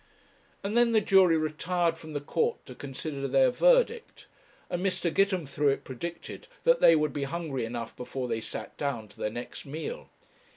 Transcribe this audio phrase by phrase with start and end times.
[0.63, 4.25] And then the jury retired from the court to consider their verdict,
[4.67, 5.13] and Mr.
[5.13, 9.63] Gitemthruet predicted that they would be hungry enough before they sat down to their next
[9.63, 10.09] meal.